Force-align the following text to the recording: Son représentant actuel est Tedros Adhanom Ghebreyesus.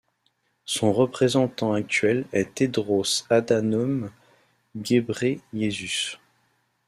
Son 0.65 0.93
représentant 0.93 1.73
actuel 1.73 2.25
est 2.33 2.55
Tedros 2.55 3.03
Adhanom 3.29 4.09
Ghebreyesus. 4.75 6.17